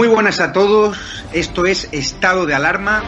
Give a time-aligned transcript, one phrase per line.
[0.00, 0.96] Muy buenas a todos,
[1.34, 3.02] esto es Estado de Alarma.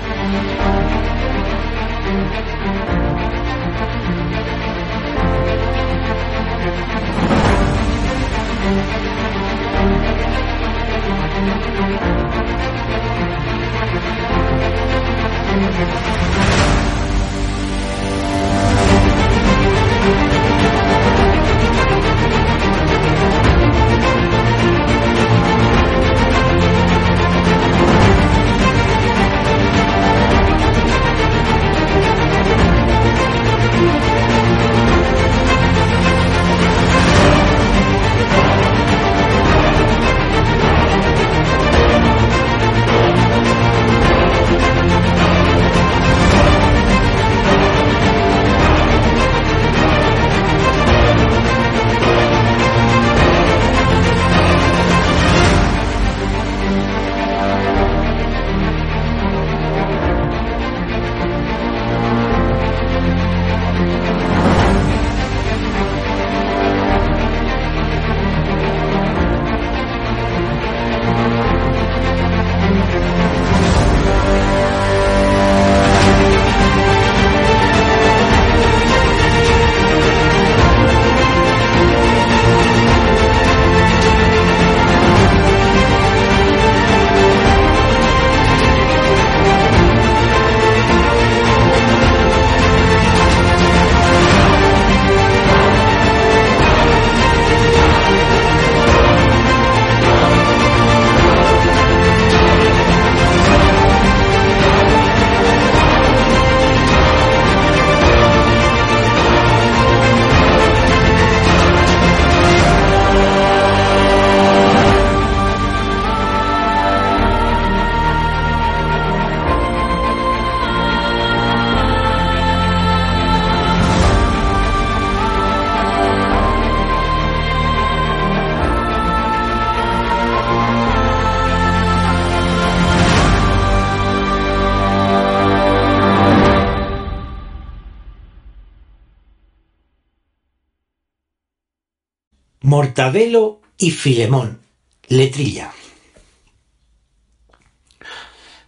[142.73, 144.61] Mortadelo y Filemón.
[145.09, 145.75] Letrilla.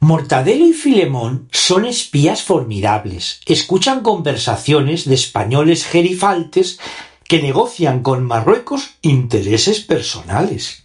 [0.00, 3.40] Mortadelo y Filemón son espías formidables.
[3.46, 6.78] Escuchan conversaciones de españoles gerifaltes
[7.26, 10.84] que negocian con Marruecos intereses personales.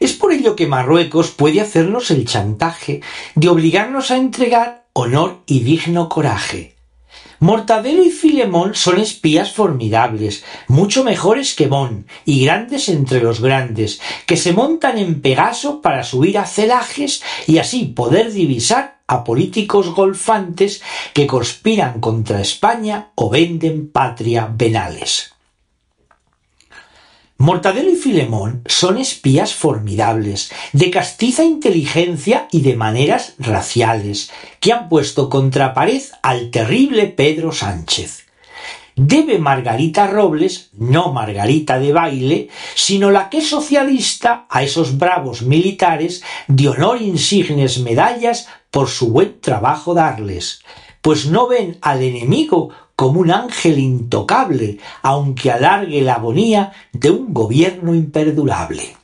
[0.00, 3.00] Es por ello que Marruecos puede hacernos el chantaje
[3.36, 6.74] de obligarnos a entregar honor y digno coraje,
[7.38, 14.00] Mortadelo y Filemón son espías formidables, mucho mejores que Mon, y grandes entre los grandes,
[14.26, 19.94] que se montan en Pegaso para subir a celajes y así poder divisar a políticos
[19.94, 25.30] golfantes que conspiran contra España o venden patria venales.
[27.38, 34.88] Mortadelo y Filemón son espías formidables, de castiza inteligencia y de maneras raciales, que han
[34.88, 38.23] puesto contra pared al terrible Pedro Sánchez.
[38.96, 45.42] Debe Margarita Robles, no Margarita de baile, sino la que es socialista a esos bravos
[45.42, 50.62] militares de honor insignes medallas por su buen trabajo darles,
[51.02, 57.34] pues no ven al enemigo como un ángel intocable, aunque alargue la agonía de un
[57.34, 58.96] gobierno imperdurable.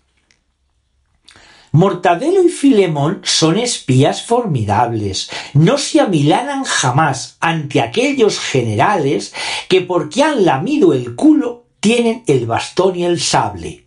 [1.72, 9.32] Mortadelo y Filemón son espías formidables, no se amilanan jamás ante aquellos generales
[9.68, 13.84] que porque han lamido el culo tienen el bastón y el sable.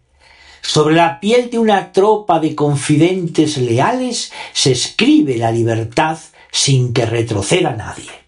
[0.62, 6.18] Sobre la piel de una tropa de confidentes leales se escribe la libertad
[6.52, 8.23] sin que retroceda nadie.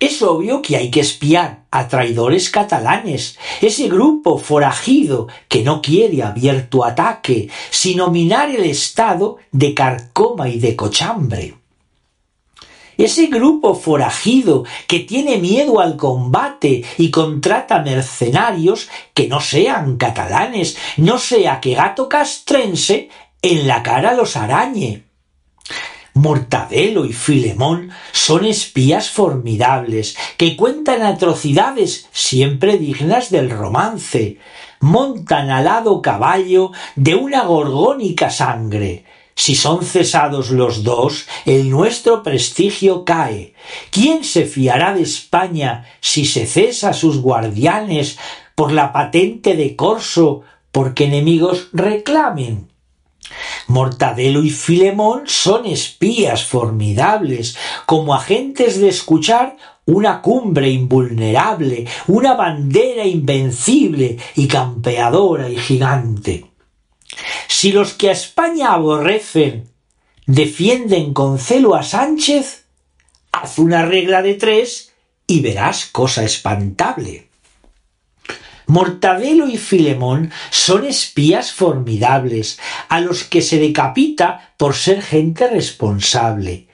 [0.00, 6.22] Es obvio que hay que espiar a traidores catalanes, ese grupo forajido que no quiere
[6.22, 11.54] abierto ataque, sino minar el Estado de carcoma y de cochambre.
[12.96, 20.78] Ese grupo forajido que tiene miedo al combate y contrata mercenarios que no sean catalanes,
[20.96, 23.10] no sea que gato castrense
[23.42, 25.09] en la cara los arañe.
[26.14, 34.38] Mortadelo y Filemón son espías formidables que cuentan atrocidades siempre dignas del romance.
[34.80, 39.04] Montan alado caballo de una gorgónica sangre.
[39.34, 43.54] Si son cesados los dos, el nuestro prestigio cae.
[43.90, 48.18] ¿Quién se fiará de España si se cesa sus guardianes
[48.54, 50.42] por la patente de corso
[50.72, 52.69] porque enemigos reclamen?
[53.66, 57.56] Mortadelo y Filemón son espías formidables,
[57.86, 59.56] como agentes de escuchar
[59.86, 66.46] una cumbre invulnerable, una bandera invencible y campeadora y gigante.
[67.48, 69.68] Si los que a España aborrecen
[70.26, 72.66] defienden con celo a Sánchez,
[73.32, 74.92] haz una regla de tres
[75.26, 77.29] y verás cosa espantable.
[78.70, 86.68] Mortadelo y Filemón son espías formidables, a los que se decapita por ser gente responsable.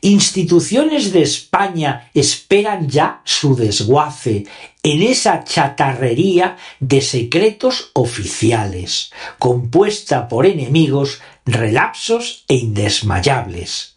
[0.00, 4.46] Instituciones de España esperan ya su desguace
[4.84, 9.10] en esa chatarrería de secretos oficiales,
[9.40, 13.89] compuesta por enemigos relapsos e indesmayables.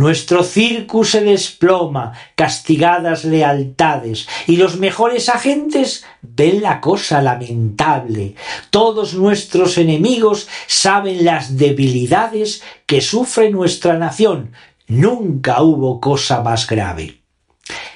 [0.00, 8.34] Nuestro circus se desploma, castigadas lealtades, y los mejores agentes ven la cosa lamentable.
[8.70, 14.52] Todos nuestros enemigos saben las debilidades que sufre nuestra nación.
[14.88, 17.20] Nunca hubo cosa más grave.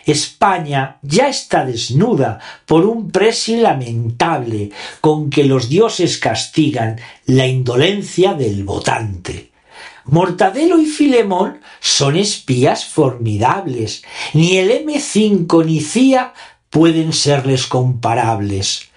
[0.04, 8.34] España ya está desnuda por un precio lamentable con que los dioses castigan la indolencia
[8.34, 9.53] del votante.
[10.06, 14.04] Mortadelo y Filemón son espías formidables.
[14.34, 16.34] Ni el M5 ni CIA
[16.68, 18.90] pueden serles comparables.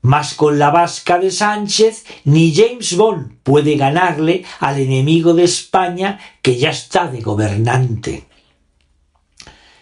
[0.00, 6.20] Mas con la vasca de Sánchez ni James Bond puede ganarle al enemigo de España
[6.40, 8.24] que ya está de gobernante.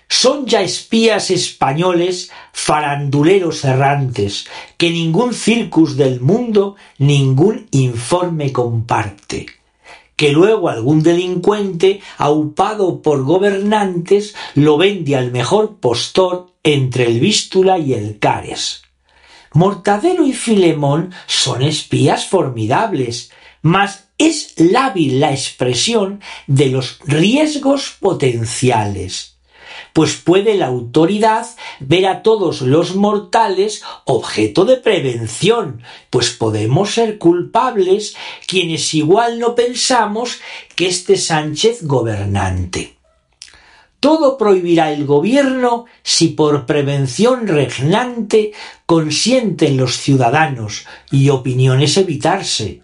[0.09, 4.47] Son ya espías españoles faranduleros errantes,
[4.77, 9.47] que ningún circus del mundo, ningún informe comparte
[10.17, 17.79] que luego algún delincuente, aupado por gobernantes, lo vende al mejor postor entre el Vístula
[17.79, 18.83] y el Cares.
[19.53, 23.31] Mortadelo y Filemón son espías formidables,
[23.63, 29.34] mas es lábil la expresión de los riesgos potenciales
[29.95, 31.47] pues puede la autoridad
[31.79, 39.55] ver a todos los mortales objeto de prevención, pues podemos ser culpables quienes igual no
[39.55, 40.41] pensamos
[40.75, 42.97] que este Sánchez gobernante.
[44.01, 48.53] Todo prohibirá el gobierno si por prevención regnante
[48.87, 52.83] consienten los ciudadanos y opiniones evitarse,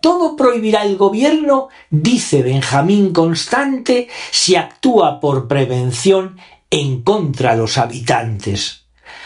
[0.00, 6.38] todo prohibirá el gobierno, dice Benjamín Constante, si actúa por prevención
[6.70, 8.84] en contra de los habitantes.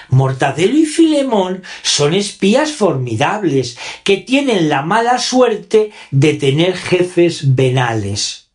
[0.08, 8.48] Mortadelo y Filemón son espías formidables que tienen la mala suerte de tener jefes venales.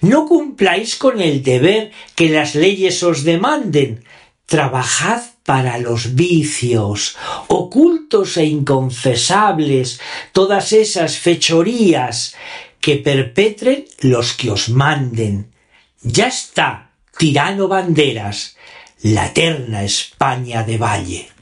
[0.00, 4.04] No cumpláis con el deber que las leyes os demanden.
[4.46, 7.16] Trabajad para los vicios,
[7.46, 9.98] ocultos e inconfesables,
[10.32, 12.34] todas esas fechorías
[12.82, 15.50] que perpetren los que os manden.
[16.02, 18.58] Ya está, tirano banderas,
[19.00, 21.37] la eterna España de Valle.